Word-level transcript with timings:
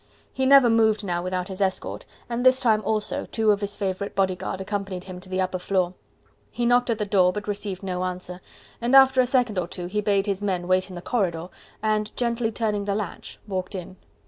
He 0.33 0.47
never 0.47 0.67
moved 0.67 1.03
now 1.03 1.21
without 1.21 1.47
his 1.47 1.61
escort, 1.61 2.07
and 2.27 2.43
this 2.43 2.59
time 2.59 2.81
also 2.83 3.23
two 3.27 3.51
of 3.51 3.61
his 3.61 3.75
favourite 3.75 4.15
bodyguards 4.15 4.59
accompanied 4.59 5.03
him 5.03 5.19
to 5.19 5.29
the 5.29 5.39
upper 5.39 5.59
floor. 5.59 5.93
He 6.49 6.65
knocked 6.65 6.89
at 6.89 6.97
the 6.97 7.05
door, 7.05 7.31
but 7.31 7.47
received 7.47 7.83
no 7.83 8.03
answer, 8.05 8.41
and 8.81 8.95
after 8.95 9.21
a 9.21 9.27
second 9.27 9.59
or 9.59 9.67
two 9.67 9.85
he 9.85 10.01
bade 10.01 10.25
his 10.25 10.41
men 10.41 10.67
wait 10.67 10.89
in 10.89 10.95
the 10.95 11.03
corridor 11.03 11.49
and, 11.83 12.17
gently 12.17 12.51
turning 12.51 12.85
the 12.85 12.95
latch, 12.95 13.37
walked 13.47 13.75
in. 13.75 13.95